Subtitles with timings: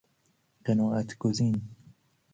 [0.65, 1.61] قناعت گزین